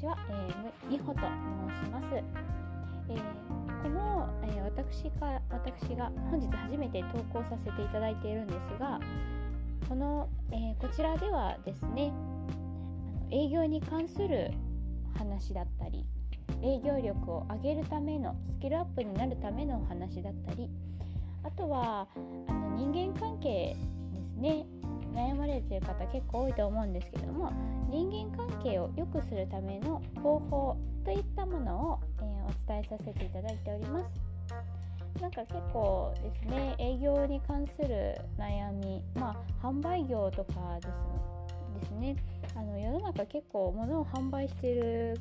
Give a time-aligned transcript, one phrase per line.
[0.00, 8.98] 私は、えー、美穂と申します、えー、この、えー、私が私が本日初めて投稿させていただいているんですが
[9.90, 12.14] この、えこちらではですね
[13.30, 14.52] 営業に関する
[15.18, 16.06] 話だったり
[16.62, 20.70] 営業力を上げるためのスキルアップになるためのお話だったり
[21.44, 22.08] あとは
[22.48, 23.76] あの人間関係
[24.14, 24.79] ですね。
[25.14, 27.52] 悩まれている方結構多いと思うんですけども
[27.88, 34.10] 人間関係を良くするための方法といったものを、えー、お伝えさせていただいております。
[35.20, 42.16] なんか結構ですね営業に関する悩みまあ販売業とかですですね。
[42.54, 45.20] あの世の中結構物を販売している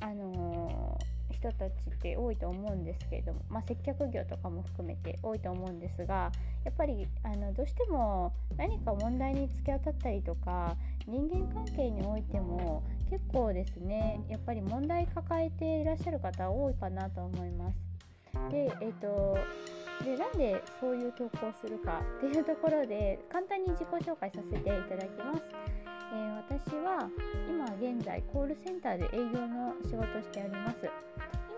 [0.00, 1.07] あのー
[1.38, 6.32] 人たちって多いと思うんですけれども、まあ、接客業とかも含めて多いと思うんですが
[6.64, 17.80] やっぱりあのどうしても何か問題に突き当たったりとか人間関係においても結構ですねやっぱり問題抱えていらっしゃる方多いかなと思います。
[18.50, 19.38] でえーと
[20.04, 25.42] でなんでそういう投稿をするかっていうところで簡単に自己紹介させていただきます。
[26.10, 27.10] えー、私は
[27.48, 30.88] 今現在コールセンターで営業の仕事をしております。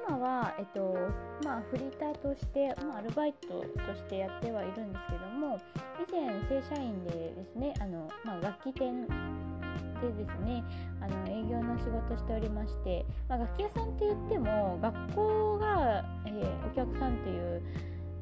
[0.08, 0.96] 今は、えっと
[1.44, 5.60] まあ、フリーターとして、まあ、アルバイトとしてやってはいるんですけども
[6.04, 10.64] 以前正社員でですねあの、まあ、楽器店でですね
[11.00, 17.62] あの営業の仕事しておりまして、まあ、楽器屋さんって言っても学校が、えー、お客さんという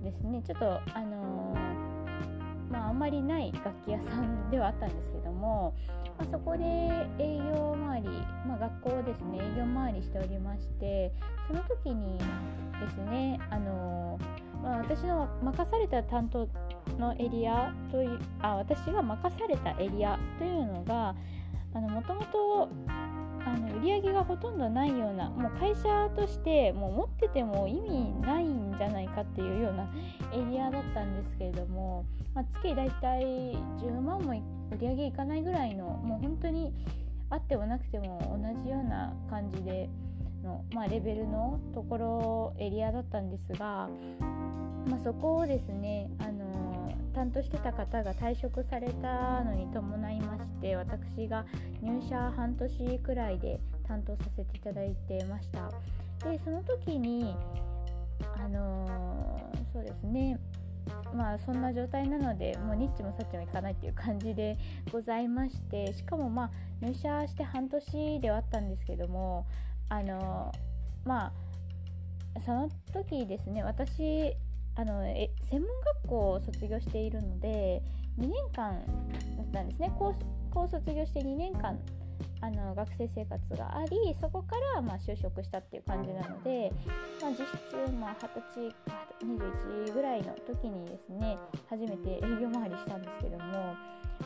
[0.02, 0.42] ですね。
[0.46, 5.74] ちょっとあのー、まああんまりない楽器屋さんではあったんですけども、
[6.18, 6.64] まあ、そこで
[7.18, 8.08] 営業周り、
[8.46, 11.12] まあ、学校ですね営業周りしておりまして
[11.46, 16.48] その時にですねあのー、まあ、私の任された担当
[16.98, 21.14] のエリアというあ私が任されたエリアというのが
[21.74, 22.68] もともと
[23.44, 29.88] あの売り上げがほとんどないようなもう会社としてもう持ってても意味ないんじゃないかっていうような
[30.32, 32.04] エリアだったんですけれども、
[32.34, 33.22] まあ、月大体
[33.78, 34.32] 10万も
[34.70, 36.72] 売り上げいかないぐらいのもう本当に
[37.30, 39.88] あってもなくても同じような感じで
[40.42, 43.88] の、まあ、レベルのところエリアだったんですが、
[44.86, 46.27] まあ、そこをですねあ
[47.18, 51.44] 担当してた方が退職されたのに伴いまして私が
[51.82, 53.58] 入社半年くらいで
[53.88, 55.68] 担当させていただいてました。
[56.30, 57.34] でその時に
[58.36, 60.38] あのー、そうですね。
[61.12, 64.56] まあそんな状態なのでもうニッチもサッチもいかないっていう感じで
[64.92, 66.50] ございましてしかもまあ
[66.80, 69.44] 入社して半年ではあったんですけども
[69.88, 70.52] あの
[71.04, 74.36] まあその時ですね私
[74.78, 75.68] あのえ専門
[76.04, 77.82] 学校を卒業しているので
[78.16, 78.80] 2年間
[79.36, 80.14] だったんですね高
[80.50, 81.76] 校卒業して2年間
[82.40, 86.72] あの学生生活がありそこからまあ就職したっていう感じなので、
[87.20, 91.36] まあ、実質まあ20歳21ぐらいの時にですね
[91.68, 93.44] 初めて営業回りしたんですけども、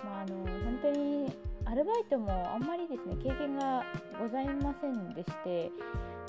[0.04, 1.32] まあ、あの本当に
[1.64, 3.84] アルバイトもあんまりですね経験が
[4.20, 5.70] ございませんでして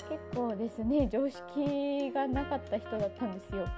[0.08, 3.68] 結構ですね常識がなかった人だったんですよ。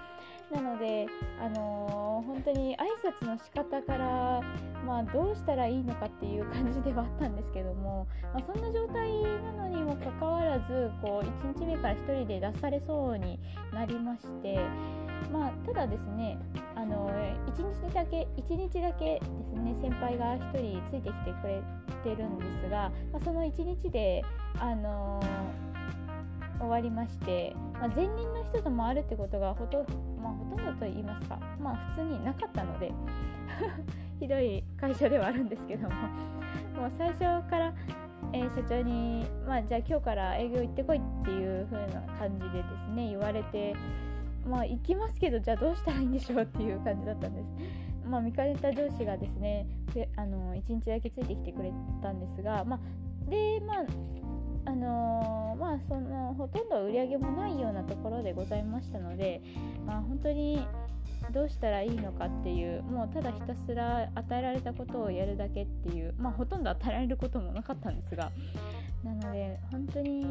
[0.51, 1.07] なので、
[1.41, 4.41] あのー、本当に挨拶の仕方から、
[4.87, 9.11] まあ、どうしたらいいのかっていう感じではあったんですけども、まあ、そんな状態
[9.43, 13.41] なのにもかかわらずこう1日目から1人で出されそうに
[13.73, 14.59] なりまして、
[15.33, 16.39] まあ、ただですね、
[16.77, 21.63] あのー、1日だけ1日だけですね先輩が1人ついてきてくれ
[22.05, 24.23] てるんですが、まあ、その1日で、
[24.61, 25.76] あのー
[26.59, 29.85] 終わりまして、まあ、前任の人と回るってことがほと,、
[30.21, 32.93] まあ、ほとんどと言いますか、まあ、普通になかったので
[34.21, 35.95] ひどい会社ではあるんですけども
[36.81, 37.73] もう最初から、
[38.33, 43.75] えー、社長に、まあ、じゃあ今日から営業行ってこいっていう風な感じでですね言われて
[44.47, 47.51] まあ行きますけどじゃあどうしたらいいんでしょうっていう感じだったんです。
[48.07, 49.67] まあ、見かねた上司がですね
[50.17, 53.85] あの1日だけついてきてくれたんですが、まあ、でまあ
[54.67, 59.41] あのー、まあそのほとんど売り上げもないようなところでございましたので、
[59.87, 60.67] まあ、本当に
[61.33, 68.31] どうしたらいいのかっていうもうただひたすら与えられたことをやるだけっていうまあほとんど与えられることもなかったんですが
[69.05, 70.27] なので本当に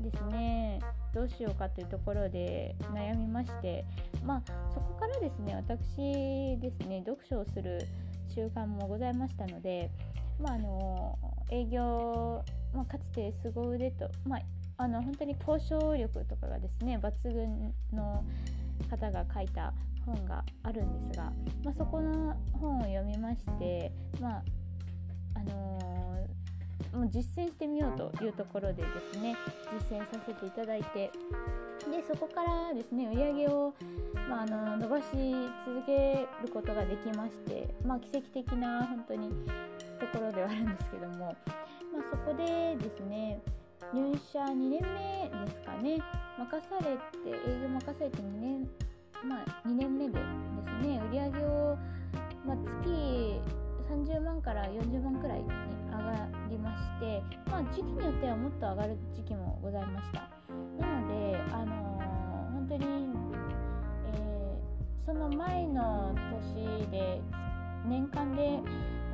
[0.00, 0.80] ですね
[1.12, 3.84] どうしようかっていうところで悩みまして
[4.24, 7.86] まあそこからですね私ですね読書をする
[8.34, 9.90] 習慣もございましたので
[10.40, 11.18] まああの
[11.50, 14.40] 営業まあ、かつて凄腕と、まあ、
[14.78, 18.24] あの本当に交渉力とかがですね抜群の
[18.90, 19.72] 方が書いた
[20.06, 21.24] 本があるんですが、
[21.64, 24.42] まあ、そこの本を読みまして、まあ
[25.34, 29.36] あのー、もう実践してみようというところでですね
[29.90, 31.10] 実践させていただいて
[31.90, 33.74] でそこからですね売り上げを、
[34.28, 35.04] まあ、あの伸ばし
[35.66, 39.30] 続けることができまして、まあ、奇跡的な本当に
[39.98, 41.34] ところではあるんですけども、まあ、
[42.10, 43.40] そこでですね
[43.92, 45.98] 入社2年目ですかね
[46.38, 48.68] 任されて営業任されて2年
[49.24, 50.20] まあ2年目でで
[50.64, 51.78] すね売り上げを、
[52.46, 53.40] まあ、月
[53.88, 55.48] 30万から40万くらいに
[55.90, 60.30] 上がりまして、まあ、時期によってはもっと上がる時期もございました。
[60.78, 62.84] なので、あのー、本当に、
[64.12, 66.14] えー、その前の
[66.54, 67.20] 年で
[67.86, 68.60] 年間で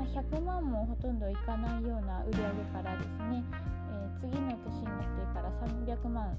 [0.06, 3.44] 100万もほとんどいかないような売り上げからですね、
[3.90, 6.36] えー、次の年になってから300万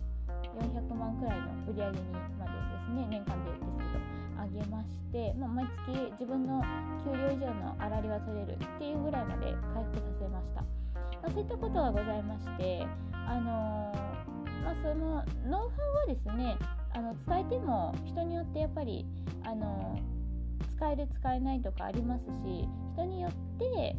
[0.56, 2.06] 400万くらいの売り上げに
[2.40, 6.62] までですね年間でですけど上げまして、まあ、毎月自分の
[7.04, 10.68] 給料以上の粗利が取れるっていうぐらいまで回復させました、ま
[11.28, 16.58] あ、そういったことがございましてあのー、まあ、そのノウハウはですね
[16.94, 19.06] あの伝えても人によってやっぱり
[19.44, 20.00] あの
[20.76, 23.96] 使える使えないとかありますし人によって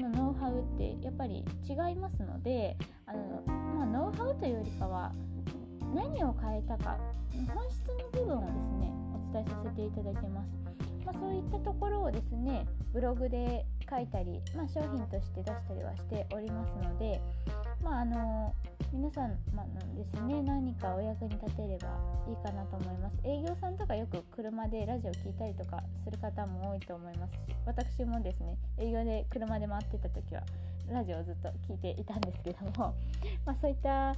[0.00, 2.76] のノウハウってやっぱり違いますので
[3.06, 5.12] あの、まあ、ノウハウというよりかは
[5.94, 6.98] 何を変えたか
[7.54, 10.52] 本質の部分をですねお伝えさせていただいてます、
[11.04, 17.20] まあ、そういったところをですねブログで書いたり、まあ、商品として出したりはしておりますので、
[17.82, 18.54] まあ、あの
[18.92, 20.42] 皆さん、まあ、ですね。
[20.42, 21.88] 何かお役に立てれば
[22.26, 23.18] いいかなと思います。
[23.22, 30.42] 営業さんとかよく車でラジオ聞いたりとかする方も多いと思いますし私もですね営業で車で回ってた時は
[30.90, 32.94] ラジオをずっと聞いていたんですけども、
[33.44, 34.14] まあ、そういった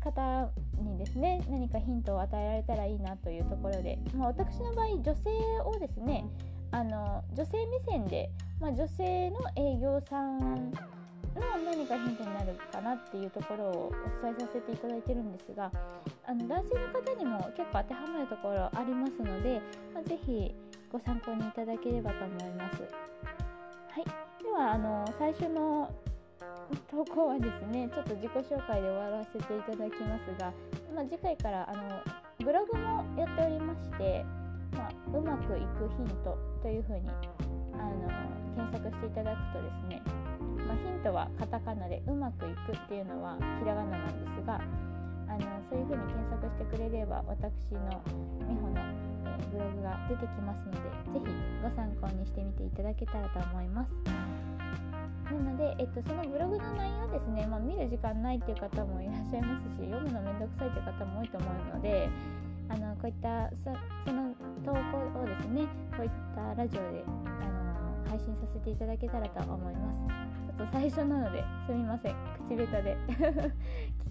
[0.00, 5.30] 方にですね何かヒントを与えられたらいいなというところで、まあ、私の場合女性
[5.64, 6.24] をですね
[6.70, 8.30] あの女性目線で、
[8.60, 10.72] まあ、女性の営業さん
[11.40, 15.70] の何かヒントになるかなっていうところをお伝えさせていただいてるんですが
[16.26, 19.60] あの男性の方にも結構当てはまるところありますので、
[19.92, 20.54] まあ、ぜひ
[20.90, 22.82] ご参考にいただければと思います。
[23.90, 24.04] はい、
[24.42, 25.90] ではあの最初の
[26.90, 30.52] 投稿はですねちょっと自己紹介で終わらせていただきますが、
[30.94, 31.82] まあ、次回からあの
[32.44, 34.24] ブログもやっておりまして、
[34.72, 37.08] まあ、うまくいくヒントというふうに
[37.74, 38.08] あの
[38.54, 40.02] 検索していただくとですね、
[40.66, 44.60] まあ、ヒントはカタカナでうまくいくっていうのはひらがななんですが
[45.28, 48.02] あのそういうふうに検索してくれれば私の
[48.48, 50.78] 美穂の、え、ブログが出てきますので
[51.12, 51.26] 是非
[51.62, 53.94] ご参考にしてみていただけたらと思います。
[55.24, 62.08] なので、えっと、そのブログの内容ですね、まあ、見る時間ないっていう方もいらっしゃいますし読むのめんどくさいっていう方も多いと思うので
[62.68, 63.50] あのこういった
[64.04, 64.34] その
[64.64, 65.66] 投稿をですね
[65.96, 67.63] こういったラジオであの
[68.08, 69.98] 配信させていただけたらと思います。
[70.56, 72.14] ちょっと最初なのですみません。
[72.48, 72.96] 口下手で。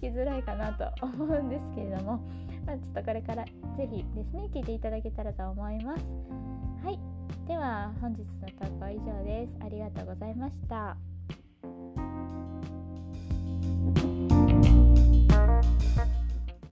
[0.00, 2.20] きづらいかなと思うんですけれども、
[2.66, 3.44] まあ、ちょっとこれから
[3.76, 6.02] 是非ですね聞いていただけたらと思います。
[6.84, 6.98] はい。
[7.46, 9.56] では本日の投稿は以上です。
[9.60, 10.96] ありがとうございました。